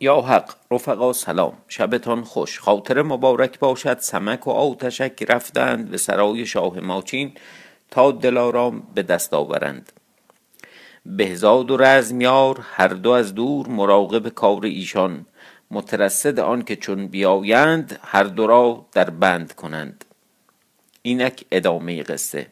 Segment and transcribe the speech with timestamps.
[0.00, 0.10] يا
[0.70, 1.52] رفقا سلام.
[1.68, 2.58] شبتان خوش.
[2.58, 3.98] خاطر مبارک باشد.
[3.98, 7.32] سمک و آتشک رفتند به سرای شاه ماچین
[7.90, 9.92] تا دلارام به دست آورند.
[11.06, 15.26] بهزاد و رزمیار هر دو از دور مراقب کار ایشان.
[15.70, 20.04] مترصد آن که چون بیایند هر دو را در بند کنند.
[21.02, 22.46] اینک ادامه قصه.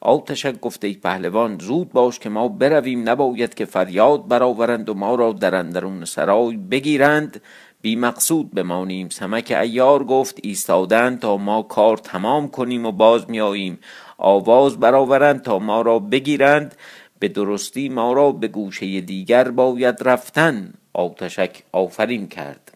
[0.00, 3.08] آتشک گفت ای پهلوان زود باش که ما برویم.
[3.08, 7.40] نباید که فریاد برآورند و ما را در اندرون سرای بگیرند.
[7.80, 9.08] بی مقصود بمانیم.
[9.08, 13.78] سمک ایار گفت ایستادند تا ما کار تمام کنیم و باز میاییم.
[14.18, 16.74] آواز برآورند تا ما را بگیرند.
[17.18, 20.74] به درستی ما را به گوشه دیگر باید رفتن.
[20.92, 22.72] آتشک آفرین کرد.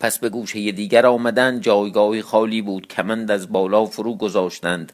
[0.00, 2.88] پس به گوشه دیگر آمدند جایگاهی خالی بود.
[2.88, 4.92] کمند از بالا فرو گذاشتند.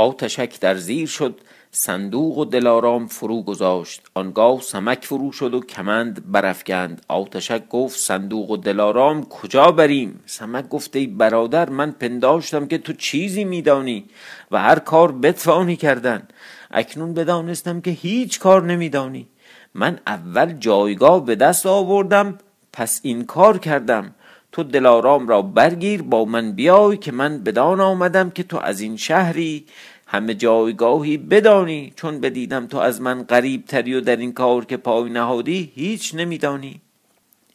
[0.00, 4.02] آتشک در زیر شد صندوق و دلارام فرو گذاشت.
[4.14, 7.02] آنگاه سمک فرو شد و کمند برافگند.
[7.08, 12.92] آتشک گفت صندوق و دلارام کجا بریم؟ سمک گفت ای برادر من پنداشتم که تو
[12.92, 14.04] چیزی میدانی
[14.50, 16.28] و هر کار بتوانی کردن.
[16.70, 19.28] اکنون بدانستم که هیچ کار نمیدانی.
[19.74, 22.38] من اول جایگاه به دست آوردم
[22.72, 24.14] پس این کار کردم.
[24.52, 28.96] تو دلارام را برگیر با من بیای که من بدان آمدم که تو از این
[28.96, 29.66] شهری
[30.12, 34.76] همه جایگاهی بدانی چون بدیدم تو از من قریب تری و در این کار که
[34.76, 36.80] پای نهادی هیچ نمیدانی.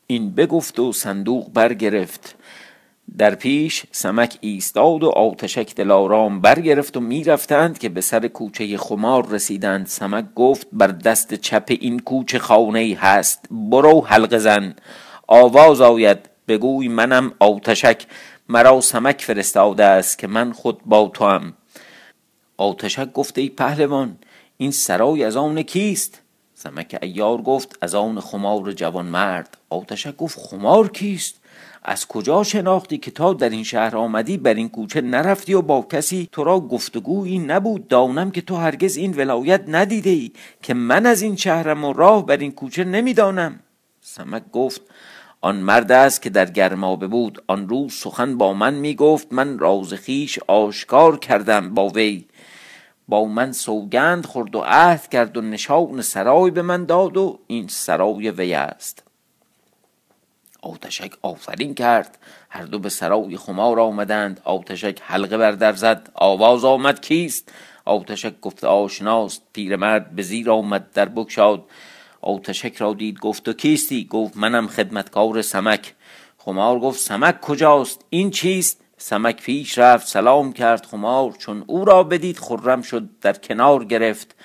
[0.07, 2.35] این بگفت و صندوق برگرفت.
[3.17, 9.27] در پیش سمک ایستاد و آتشک دلارام برگرفت و می‌رفتند که به سر کوچه خمار
[9.29, 9.87] رسیدند.
[9.87, 14.75] سمک گفت بر دست چپ این کوچه خانه هست برو حلقه زن.
[15.27, 18.05] آواز آید بگوی منم آتشک.
[18.49, 21.53] مرا سمک فرستاده است که من خود با تو هم
[22.57, 24.17] آتشک گفت ای پهلوان
[24.57, 26.21] این سرای از آن کیست؟
[26.53, 29.57] سمک ایار گفت از آن خمار جوان مرد.
[29.69, 31.35] آتشک گفت خمار کیست؟
[31.83, 35.81] از کجا شناختی که تا در این شهر آمدی بر این کوچه نرفتی و با
[35.91, 41.05] کسی تو را گفتگویی نبود؟ دانم که تو هرگز این ولایت ندیده ای که من
[41.05, 43.59] از این شهرم و راه بر این کوچه نمی‌دانم.
[44.01, 44.81] سمک گفت
[45.41, 47.43] آن مرد است که در گرمابه بود.
[47.47, 52.25] آن روز سخن با من می گفت من راز خیش آشکار کردم با وی.
[53.07, 57.67] با من سوگند خورد و عهد کرد و نشان سرای به من داد و این
[57.67, 59.03] سرای وی است.
[60.61, 62.17] آتشک آفرین کرد.
[62.49, 64.41] هر دو به سرای خمار آمدند.
[64.43, 66.09] آتشک حلقه بر در زد.
[66.13, 67.51] آواز آمد کیست؟
[67.85, 69.41] آتشک گفت آشناست.
[69.53, 71.63] پیرمرد به زیر آمد در بگشاد.
[72.21, 75.93] آتشک را دید گفت و کیستی؟ گفت منم خدمتکار سمک.
[76.37, 82.03] خمار گفت سمک کجاست؟ این چیست؟ سمک پیش رفت سلام کرد خمار چون او را
[82.03, 84.35] بدید خرم شد در کنار گرفت.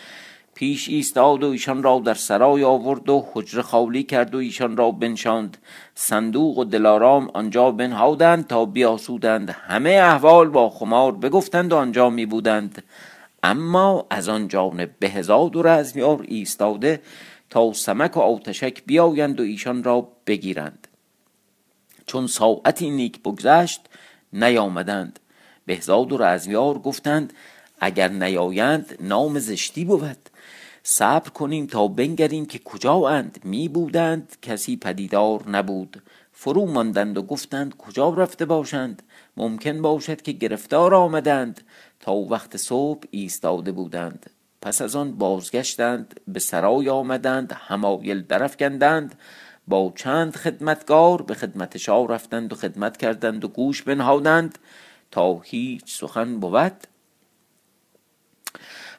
[0.54, 4.90] پیش ایستاد و ایشان را در سرای آورد و حجره خالی کرد و ایشان را
[4.90, 5.58] بنشاند.
[5.94, 9.50] صندوق و دلارام آنجا بنهادند تا بیاسودند.
[9.50, 12.82] همه احوال با خمار بگفتند و آنجا می بودند
[13.42, 17.02] اما از آن جانب بهزاد و رزمیار ایستاده
[17.50, 20.88] تا سمک و آتشک بیایند و ایشان را بگیرند.
[22.06, 23.80] چون ساعتی نیک بگذشت
[24.32, 25.18] نیامدند.
[25.66, 27.32] بهزاد و رزمیار گفتند
[27.80, 30.28] اگر نیایند نام زشتی بود.
[30.82, 36.02] صبر کنیم تا بنگریم که کجا اند می بودند کسی پدیدار نبود.
[36.32, 39.02] فرو ماندند و گفتند کجا رفته باشند؟
[39.36, 41.60] ممکن باشد که گرفتار آمدند.
[42.00, 44.30] تا وقت صبح ایستاده بودند.
[44.62, 49.14] پس از آن بازگشتند به سرای آمدند همایل درفکندند
[49.70, 54.58] با چند خدمتگار به خدمت شاه رفتند و خدمت کردند و گوش بنهادند
[55.10, 56.72] تا هیچ سخن بود.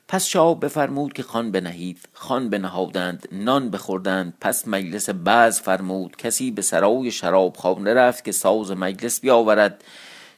[0.08, 2.00] پس شاه بفرمود که خان بنهید.
[2.14, 4.34] خان بنهادند نان بخوردند.
[4.42, 9.84] پس مجلس بعض فرمود کسی به سرای شرابخانه رفت که ساز مجلس بیاورد.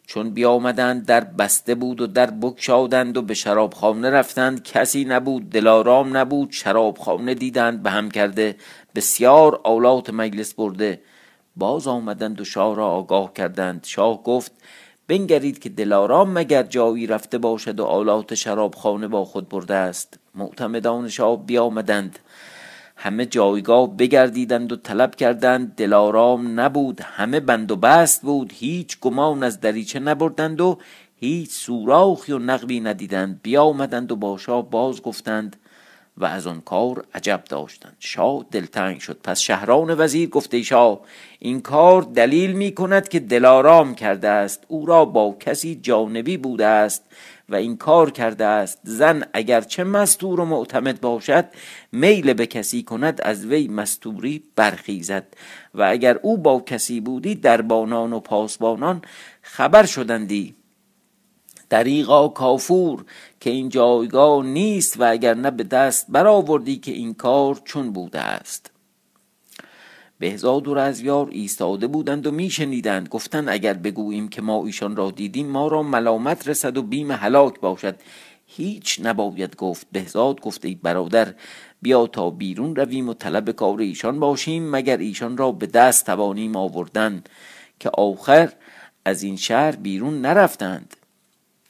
[0.08, 4.64] چون بیامدند در بسته بود و در بگشادند و به شرابخانه رفتند.
[4.64, 8.56] کسی نبود دلارام نبود شرابخانه دیدند به هم کرده
[8.96, 11.02] بسیار آلات مجلس برده.
[11.56, 13.84] باز آمدند و شاه را آگاه کردند.
[13.84, 14.52] شاه گفت
[15.08, 20.20] بنگرید که دلارام مگر جایی رفته باشد و آلات شرابخانه با خود برده است.
[20.36, 22.20] معتمدان شاه بیامدند.
[22.96, 25.76] همه جایگاه بگردیدند و طلب کردند.
[25.76, 28.54] دلارام نبود همه بند و بست بود.
[28.56, 30.78] هیچ گمان از دریچه نبردند و
[31.16, 33.40] هیچ سوراخی و نقبی ندیدند.
[33.44, 35.56] بیامدند و با شاه باز گفتند
[36.18, 37.96] و از آن کار عجب داشتند.
[38.00, 39.20] شاه دلتنگ شد.
[39.24, 41.00] پس شهران وزیر گفته شاه
[41.40, 44.64] این کار دلیل می کند که دلارام کرده است.
[44.68, 47.04] او را با کسی جانبی بوده است
[47.50, 48.80] و این کار کرده است.
[48.84, 51.46] زن اگرچه مستور و معتمد باشد
[51.92, 55.28] میل به کسی کند از وی مستوری برخیزد.
[55.74, 59.02] و اگر او با کسی بودی دربانان و پاسبانان
[59.42, 60.56] خبر شدندی.
[61.70, 63.06] دریغا کافور
[63.40, 68.20] که این جایگاه نیست و اگر نه به دست برآوردی که این کار چون بوده
[68.20, 68.72] است.
[70.20, 73.10] بهزاد و رزیار ایستاده بودند و میشنیدند.
[73.10, 77.60] گفتند اگر بگوییم که ما ایشان را دیدیم ما را ملامت رسد و بیم هلاک
[77.60, 77.96] باشد.
[78.46, 79.88] هیچ نباید گفت.
[79.92, 81.34] بهزاد گفته ای برادر
[81.82, 86.56] بیا تا بیرون رویم و طلب کار ایشان باشیم مگر ایشان را به دست توانیم
[86.56, 87.24] آوردن
[87.80, 88.54] که آخر
[89.06, 90.96] از این شهر بیرون نرفتند.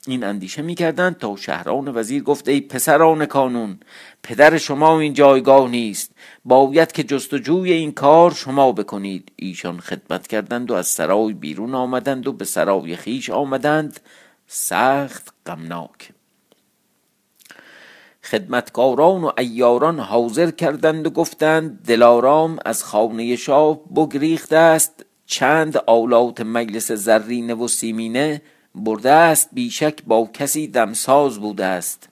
[0.08, 3.80] این اندیشه می‌کردند تا شهران وزیر گفت ای پسران کانون
[4.24, 6.12] پدر شما این جایگاه نیست.
[6.46, 9.32] باید که جستجوی این کار شما بکنید.
[9.36, 14.00] ایشان خدمت کردند و از سرای بیرون آمدند و به سرای خیش آمدند.
[14.48, 16.10] سخت غمناک.
[18.24, 25.06] خدمتکاران و ایاران حاضر کردند و گفتند دلارام از خانه شاه بگریخته است.
[25.26, 28.42] چند آلات مجلس زرینه و سیمینه
[28.76, 32.10] برده است بیشک با کسی دمساز بوده است.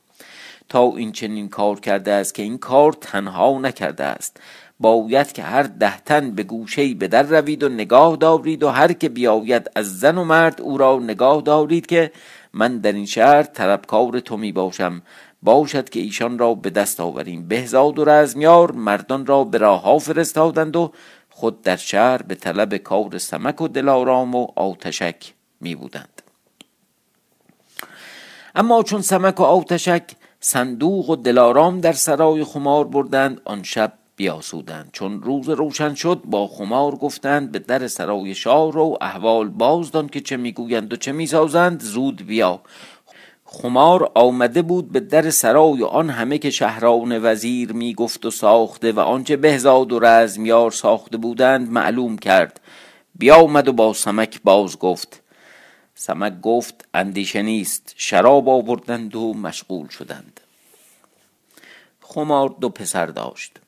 [0.70, 4.38] تا این چنین کار کرده است که این کار تنها نکرده است.
[4.80, 8.94] باید که هر ده تن به گوشه به در روید و نگاه دارید و هر
[8.94, 12.12] که بیاید از زن و مرد او را نگاه دارید که
[12.54, 15.02] من در این شهر طلبکار تو می باشم.
[15.44, 17.48] باشد که ایشان را به دست آوریم.
[17.48, 20.92] بهزاد و رزمیار مردان را به راه فرستادند و
[21.30, 26.21] خود در شهر به طلب کار سمک و دلارام و آتشک می بودند.
[28.56, 30.04] اما چون سمک و آتشک
[30.40, 34.90] صندوق و دلارام در سرای خمار بردند آن شب بیاسودند.
[34.94, 40.22] چون روز روشن شد با خمار گفتند به در سرای شاه رو احوال بازدان که
[40.22, 42.62] چه می‌گویند و چه می‌سازند زود بیا.
[43.46, 49.00] خمار آمده بود به در سرای آن همه که شهران وزیر می‌گفت و ساخته و
[49.00, 52.60] آنچه بهزاد و رزمیار ساخته بودند معلوم کرد.
[53.16, 55.21] بیامد و با سمک باز گفت
[56.02, 57.94] سمک گفت اندیشه نیست.
[57.98, 60.40] شراب آوردند و مشغول شدند.
[62.02, 63.60] خمار دو پسر داشت.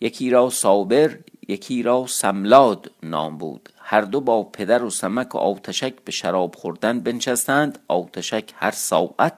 [0.00, 1.18] یکی را صابر
[1.48, 3.68] یکی را سملاد نام بود.
[3.78, 7.78] هر دو با پدر و سمک و آتشک به شراب خوردن بنشستند.
[7.88, 9.34] آتشک هر ساعت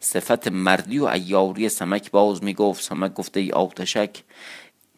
[0.00, 4.22] صفت مردی و ایاری سمک باز می گفت سمک گفته ای آتشک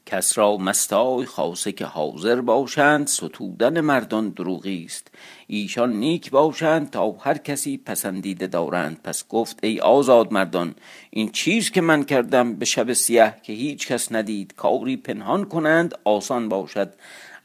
[0.06, 5.08] کس را مستای خاصه که حاضر باشند ستودن مردان دروغی است.
[5.47, 9.00] ایشان نیک باشند تا هر کسی پسندیده دارند.
[9.05, 10.75] پس گفت ای آزاد مردان
[11.11, 15.94] این چیز که من کردم به شب سیه که هیچ کس ندید کاری پنهان کنند
[16.05, 16.93] آسان باشد.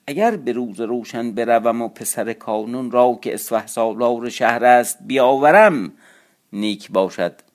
[0.07, 5.93] اگر به روز روشن بروم و پسر کانون را که اسفه سالار شهر است بیاورم
[6.53, 7.50] نیک باشد.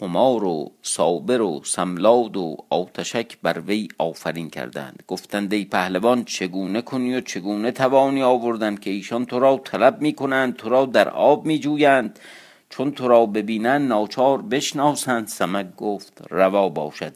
[0.00, 5.02] خمار و صابر و سملاد و آتشک بر وی آفرین کردند.
[5.08, 10.12] گفتند ای پهلوان چگونه کنی و چگونه توانی آوردن که ایشان تو را طلب می
[10.12, 12.18] کنند تو را در آب می جویند
[12.70, 15.26] چون تو را ببینند ناچار بشناسند.
[15.26, 17.14] سمک گفت روا باشد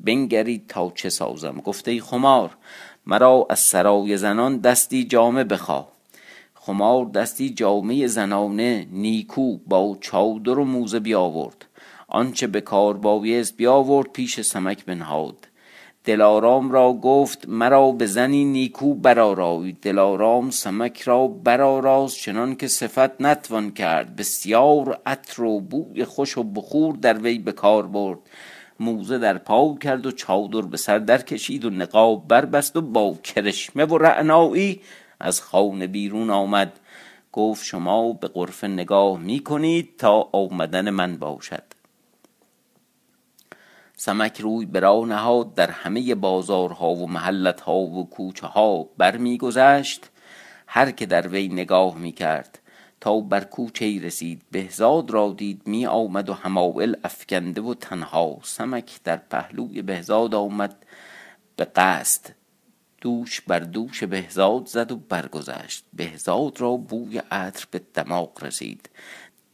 [0.00, 2.56] بنگرید تا چه سازم؟ گفته ای خمار
[3.06, 5.88] مرا از سرای زنان دستی جامه بخواه.
[6.54, 11.65] خمار دستی جامعه زنانه نیکو با چادر و موزه بیاورد.
[12.08, 15.48] آنچه به کار بایست بیاورد پیش سمک بنهاد.
[16.04, 23.20] دلارام را گفت مرا به زنی نیکو برارای دلارام سمک را براراست چنان که صفت
[23.20, 24.16] نتوان کرد.
[24.16, 28.18] بسیار عطر و بوی خوش و بخور در وی به کار برد.
[28.80, 33.14] موزه در پاو کرد و چادر به سر در کشید و نقاب بربست و با
[33.24, 34.80] کرشمه و رعنایی
[35.20, 36.72] از خانه بیرون آمد.
[37.32, 41.75] گفت شما به غرف نگاه می کنید تا آمدن من باشد.
[43.98, 50.10] سمک روی به راه نهاد در همه بازارها و محلتها و کوچه ها برمیگذشت.
[50.66, 52.58] هر که در وی نگاه می کرد
[53.00, 59.02] تا بر کوچه رسید بهزاد را دید می آمد و همائل افکنده و تنها سمک
[59.04, 60.76] در پهلوی بهزاد آمد.
[61.56, 62.34] به قصد
[63.00, 65.84] دوش بر دوش بهزاد زد و برگذشت.
[65.92, 68.88] بهزاد را بوی عطر به دماغ رسید.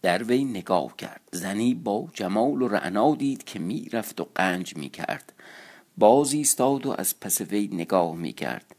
[0.02, 1.20] در وی نگاه کرد.
[1.32, 5.32] زنی با جمال و رعنا دید که می‌رفت و قنج می کرد
[5.98, 8.76] باز ایستاد و از پس وی نگاه می کرد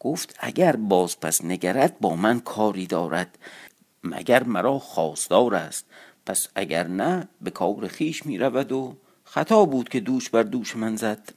[0.00, 3.38] گفت اگر باز پس نگرد با من کاری دارد.
[4.04, 5.84] مگر مرا خواستار است؟
[6.26, 10.76] پس اگر نه به کار خیش می رود و خطا بود که دوش بر دوش
[10.76, 11.32] من زد.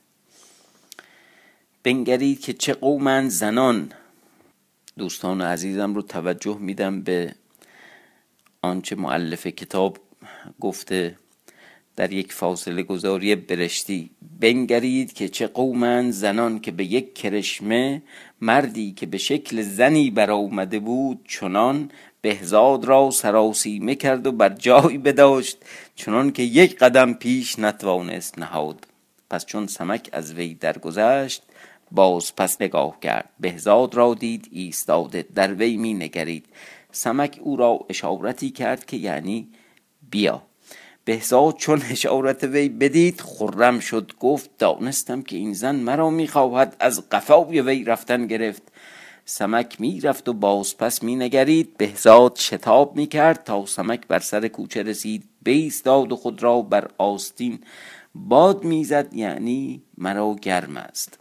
[1.83, 3.91] بنگرید که چه قومند زنان.
[4.97, 7.35] دوستان عزیزم رو توجه میدم به
[8.61, 9.97] آنچه معلف کتاب
[10.59, 11.15] گفته
[11.95, 14.09] در یک فاصله گذاری برشتی.
[14.39, 18.01] بنگرید که چه قومند زنان که به یک کرشمه
[18.41, 24.97] مردی که به شکل زنی برآمده بود چنان بهزاد را سراسیمه کرد و بر جای
[24.97, 25.57] بداشت
[25.95, 28.87] چنان که یک قدم پیش نتوانست نهاد.
[29.29, 31.43] پس چون سمک از وی درگذشت
[31.91, 33.29] باز پس نگاه کرد.
[33.39, 36.45] بهزاد را دید ایستاده در وی می نگرید.
[36.91, 39.47] سمک او را اشارتی کرد که یعنی
[40.11, 40.41] بیا.
[41.05, 46.75] بهزاد چون اشارت وی بدید خرم شد گفت دانستم که این زن مرا می‌خواهد.
[46.79, 48.63] از قفای وی رفتن گرفت.
[49.25, 51.77] سمک می‌رفت و باز پس مینگرید.
[51.77, 55.23] بهزاد شتاب می‌کرد تا سمک بر سر کوچه رسید.
[55.43, 57.59] بیستاد و خود را بر آستین
[58.15, 61.19] باد می‌زد یعنی مرا گرم است.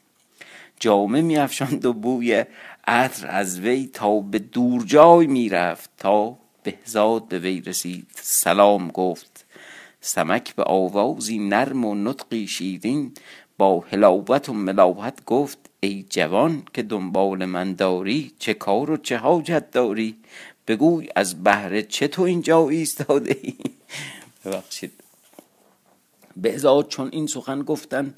[0.81, 2.45] جامه میافشاند و بوی
[2.89, 8.07] عطر از وی تا به دور جای می‌رفت تا بهزاد به وی رسید.
[8.15, 9.45] سلام گفت
[10.01, 13.13] سمک به آوازی نرم و نطقی شیرین
[13.59, 19.17] با حلاوت و ملاوت گفت ای جوان که دنبال من داری چه کار و چه
[19.17, 20.17] حاجت داری؟
[20.69, 23.55] بگوی از بهر چه تو اینجا ایستاده ای؟
[24.45, 24.93] ببخشید.
[26.37, 28.15] بهزاد چون این سخن گفتن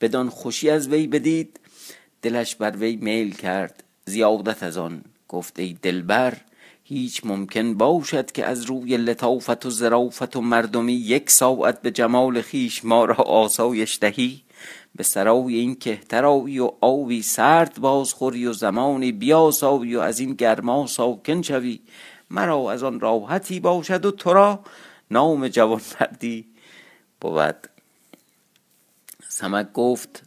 [0.00, 1.60] بدان خوشی از وی بدید
[2.22, 3.82] دلش بر وی میل کرد.
[4.10, 5.02] زیادت از آن.
[5.28, 6.36] گفت ای دلبر
[6.84, 12.42] هیچ ممکن باشد که از روی لطافت و زرافت و مردمی یک ساعت به جمال
[12.42, 14.42] خیش ما را آسایش دهی؟
[14.96, 20.86] به سرای این کهترایی و آوی سرد بازخوری و زمانی بیاسایی و از این گرما
[20.86, 21.80] ساکن شوی.
[22.30, 24.60] مرا از آن راحتی باشد و تو را
[25.10, 26.46] نام جوان مردی.
[27.20, 27.68] بود.
[29.28, 30.22] سمک گفت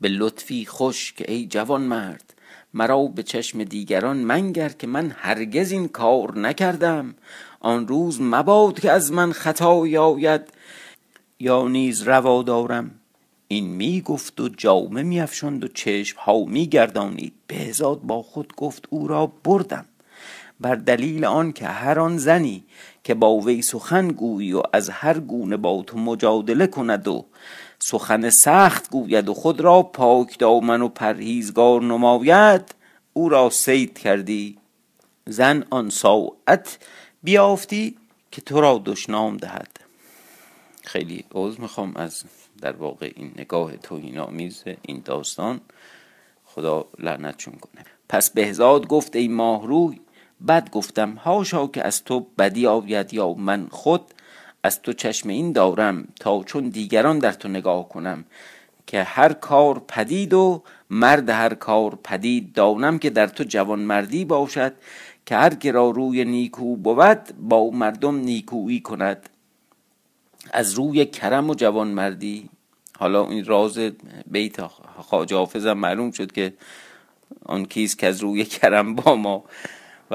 [0.00, 2.33] به لطفی خوش که ای جوان مرد.
[2.74, 7.14] مرا به چشم دیگران منگر که من هرگز این کار نکردم.
[7.60, 10.40] آن روز مباد که از من خطا آید
[11.40, 12.90] یا نیز روا دارم.
[13.48, 18.52] این می گفت و جامه می افشند و چشم ها می گردانید بهزاد با خود
[18.56, 19.84] گفت او را بردم.
[20.60, 22.64] بر دلیل آن که هر آن زنی
[23.04, 27.24] که با وی سخن گویی و از هر گونه با تو مجادله کند و
[27.86, 32.74] سخن سخت گوید و خود را پاک دامن و پرهیزگار نماید
[33.12, 34.58] او را سید کردی.
[35.26, 36.78] زن آن ساعت
[37.22, 37.96] بیافتی
[38.30, 39.80] که تو را دشنام دهد.
[40.84, 42.24] خیلی عوض می‌خوام از
[42.60, 45.60] در واقع این نگاه توهین آمیز این داستان.
[46.44, 47.84] خدا لعنتشون کنه.
[48.08, 50.00] پس بهزاد گفت ای ماهروی
[50.48, 54.14] بد گفتم هاشا که از تو بدی آید یا من خود.
[54.64, 58.24] از تو چشم این دارم تا چون دیگران در تو نگاه کنم
[58.86, 64.24] که هر کار پدید و مرد هر کار پدید دانم که در تو جوان مردی
[64.24, 64.72] باشد
[65.26, 69.28] که هر را روی نیکو بود با مردم نیکویی کند.
[70.52, 72.48] از روی کرم و جوان مردی.
[72.98, 73.78] حالا این راز
[74.26, 74.56] بیت
[75.32, 76.54] حافظم معلوم شد که
[77.44, 79.44] آن کیست که از روی کرم با ما.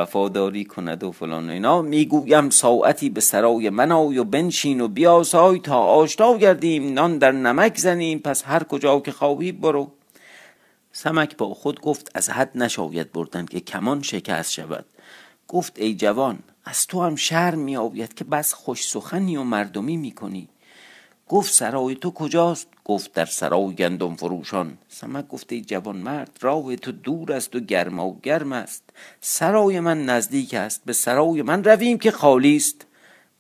[0.01, 1.81] وفاداری کند و فلان اینا.
[1.81, 7.31] می‌گویم ساعتی به سرای من آی و بنشین و بیاسای تا آشنا گردیم نان در
[7.31, 8.19] نمک زنیم.
[8.19, 9.91] پس هر کجا که خواهی برو.
[10.91, 14.85] سمک با خود گفت از حد نشاید بردن که کمان شکست شود.
[15.47, 20.11] گفت ای جوان از تو هم شرم می که بس خوش سخنی و مردمی می
[20.11, 20.47] کنی
[21.29, 24.77] گفت سرای تو کجاست؟ گفت در سرای گندم فروشان.
[24.87, 28.83] سمک گفت ای جوان مرد راه تو دور است و گرما و گرم است.
[29.21, 32.85] سرای من نزدیک است به سرای من رویم که خالی است.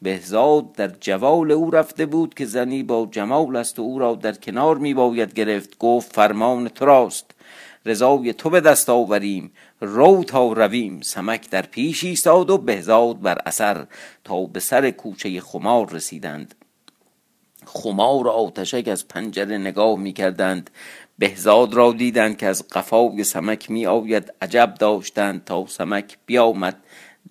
[0.01, 4.33] بهزاد در جوال او رفته بود که زنی با جمال است و او را در
[4.33, 5.77] کنار می باید گرفت.
[5.77, 7.31] گفت فرمان تو راست.
[7.85, 9.51] رضای تو به دست آوریم.
[9.81, 11.01] رو تا رویم.
[11.01, 13.85] سمک در پیش ایستاد و بهزاد بر اثر
[14.23, 16.55] تا به سر کوچه خمار رسیدند.
[17.73, 20.69] خمار و آتشک از پنجره نگاه می کردند
[21.19, 26.77] بهزاد را دیدند که از قفای سمک می آید عجب داشتند تا سمک بیامد.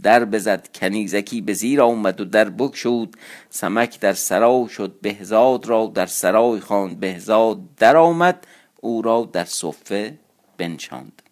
[0.02, 3.14] در بزد کنیزکی به زیر آمد و در شد
[3.50, 5.00] سمک در سرا شد.
[5.02, 7.00] بهزاد را در سرای خواند.
[7.00, 8.46] بهزاد در آمد.
[8.80, 10.18] او را در صفه
[10.58, 11.22] بنشاند.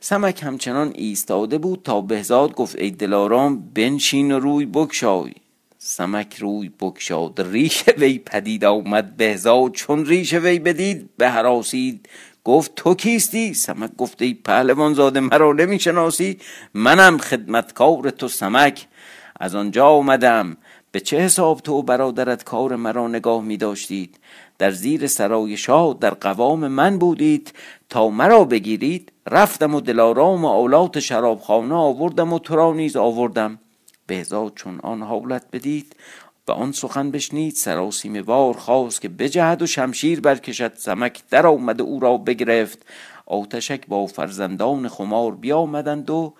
[0.00, 5.32] سمک همچنان ایستاده بود تا بهزاد گفت ای دلارام بنشین و روی بکشای
[5.88, 12.08] سمک روی بکشاد ریش وی پدید آمد بهزاد چون ریش وی بدید به هراسید
[12.44, 16.38] گفت تو کیستی؟ سمک گفت ای پهلوان زاده مرا نمی‌شناسی؟
[16.74, 18.86] منم خدمتکار تو سمک.
[19.40, 20.56] از آنجا آمدم.
[20.92, 24.18] به چه حساب تو برادرت کار مرا نگاه می داشتید
[24.58, 27.52] در زیر سرای شاه در قوام من بودید.
[27.88, 33.58] تا مرا بگیرید رفتم و دلارام و اولاد شرابخانه آوردم و تو را نیز آوردم.
[34.06, 35.96] بهزاد چون آن حالت بدید
[36.48, 41.80] و آن سخن بشنید سراسیم وار خواست که بجهد و شمشیر برکشد سمک در آمد
[41.80, 42.86] او را بگرفت.
[43.26, 46.34] آتشک با فرزندان خمار بیامدند و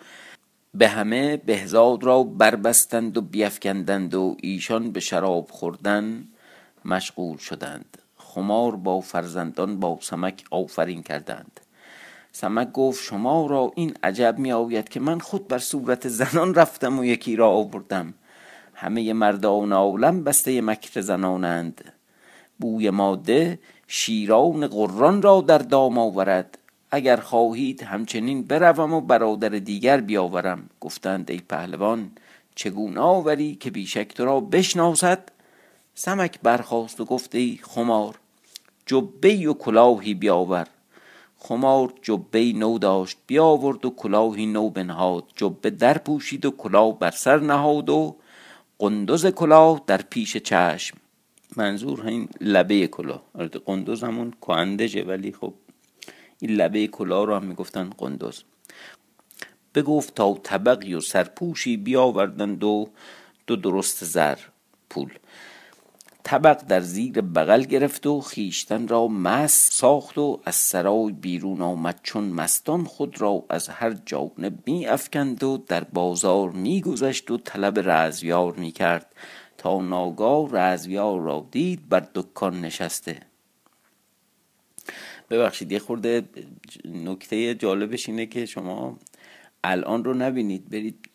[0.75, 6.25] به همه بهزاد را بربستند و بیفکندند و ایشان به شراب خوردن
[6.85, 7.99] مشغول شدند.
[8.17, 11.61] خمار با فرزندان با سمک آفرین کردند.
[12.41, 16.99] سمک گفت شما را این عجب می آید که من خود بر صورت زنان رفتم
[16.99, 18.15] و یکی را آوردم.
[18.75, 21.85] همه مردان عالم بسته مکر زنانند.
[22.59, 26.59] بوی ماده شیران قران را در دام آورد.
[26.91, 30.71] اگر خواهید همچنین بروم و برادر دیگر بیاورم.
[30.81, 32.11] گفتند ای پهلوان
[32.55, 35.29] چگونه آوری که بیشک تو را بشناسد؟
[35.95, 38.15] سمک برخواست و گفت ای خمار
[38.87, 40.67] جبه و کلاهی بیاور.
[41.47, 45.25] خمار جبه نو داشت بیاورد و کلاهی نو بنهاد.
[45.37, 48.17] جبه در پوشید و کلاه بر سر نهاد و
[48.79, 50.97] قندوز کلاه در پیش چشم.
[51.57, 53.23] منظور این لبه کلاه.
[53.67, 55.55] قندوز همون کهندجه ولی خب
[56.39, 58.43] این لبه کلاه رو هم می‌گفتن قندوز
[59.75, 62.89] بگفت تا طبقی و سرپوشی بیاوردند و
[63.47, 64.39] دو درست زر
[64.91, 65.11] پول.
[66.29, 72.01] طبق در زیر بغل گرفت و خیشتن را مست ساخت و از سرای بیرون آمد
[72.03, 77.39] چون مستان خود را از هر جانب می افکند و در بازار می گذشت و
[77.39, 79.15] طلب رزویار می کرد
[79.59, 83.21] تا ناگاه رزویار را دید بر دکان نشسته.
[85.31, 86.29] ببخشید یه خورده
[86.85, 88.99] نکته جالبش اینه که شما
[89.65, 91.11] الان رو نبینید برید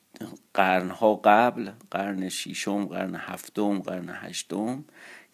[0.53, 4.85] قرنها قبل قرن شیشم قرن هفتم قرن هشتم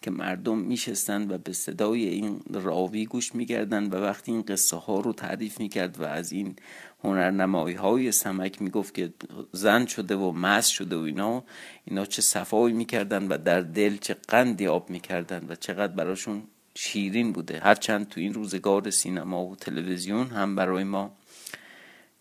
[0.02, 5.00] که مردم میشستند و به صدای این راوی گوش می‌کردند و وقتی این قصه ها
[5.00, 6.56] رو تعریف می‌کرد و از این
[7.04, 9.12] هنرنمایی های سمک می‌گفت که
[9.52, 11.44] زن شده و مست شده و اینا
[11.84, 16.42] اینا چه صفایی می‌کردن و در دل چه قندی آب می‌کردن و چقدر براشون
[16.74, 17.60] شیرین بوده.
[17.60, 21.16] هرچند تو این روزگار سینما و تلویزیون هم برای ما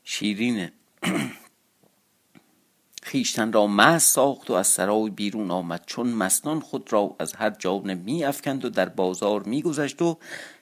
[0.03, 0.71] شیرینه.
[3.07, 5.83] خیشتن را مست ساخت و از سرای بیرون آمد.
[5.85, 10.17] چون مستان خود را از هر جانب می افکند و در بازار می گذشت و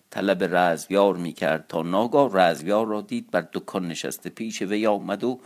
[0.10, 5.24] طلب رزویار می کرد تا ناگاه رزویار را دید بر دکان نشسته پیش وی آمد
[5.24, 5.40] و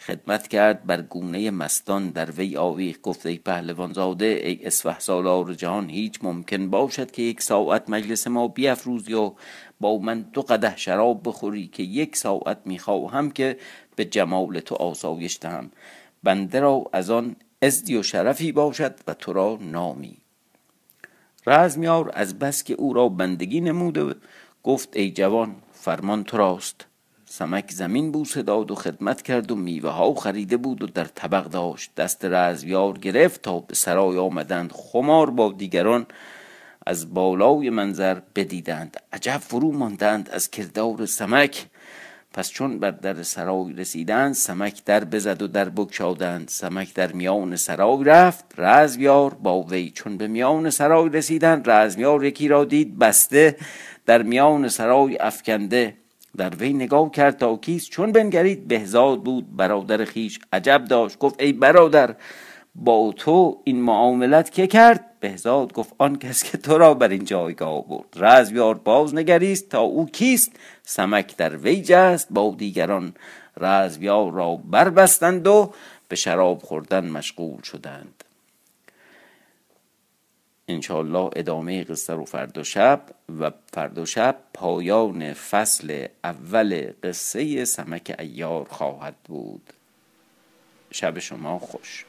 [0.00, 5.54] خدمت کرد بر گونه مستان در وی آویخ گفت ای پهلوان زاده ای اسفه سالار
[5.54, 9.32] جهان هیچ ممکن باشد که یک ساعت مجلس ما بیافروزی و
[9.80, 13.58] با من دو قده شراب بخوری که یک ساعت می‌خواهم که
[13.96, 15.70] به جمال تو آسایش دهم.
[16.22, 20.16] بنده را از آن ازدی و شرفی باشد و تو را نامی.
[21.46, 24.14] رزمیار از بس که او را بندگی نموده
[24.62, 26.86] گفت ای جوان فرمان تو راست.
[27.24, 31.44] سمک زمین بوسه داد و خدمت کرد و میوه ها خریده بود و در طبق
[31.44, 31.94] داشت.
[31.94, 34.72] دست رزمیار گرفت تا به سرای آمدند.
[34.72, 36.06] خمار با دیگران
[36.86, 38.96] از بالای منظر بدیدند.
[39.12, 41.66] عجب فرو ماندند از کردار سمک.
[42.34, 46.48] پس چون بر در سرای رسیدند سمک در بزد و در بگشادند.
[46.48, 52.48] سمک در میان سرای رفت رزمیار با وی چون به میان سرای رسیدند رزمیار یکی
[52.48, 53.56] را دید بسته
[54.06, 55.94] در میان سرای افکنده.
[56.36, 61.18] در وی نگاه کرد تا کیست؟ چون بنگرید بهزاد بود برادر خیش عجب داشت.
[61.18, 62.14] گفت ای برادر
[62.74, 67.24] با تو این معاملت که کرد؟ بهزاد گفت آن کس که تو را بر این
[67.24, 73.14] جایگاه برد رزویار باز نگریست تا او کیست؟ سمک در وی جست با دیگران
[73.56, 75.74] رزویار را بربستند و
[76.08, 78.24] به شراب خوردن مشغول شدند.
[80.68, 83.02] انشاءالله ادامه قصه رو فردا شب
[83.40, 89.72] و فردا شب پایان فصل اول قصه سمک ایار خواهد بود.
[90.90, 92.04] شب شما خوش.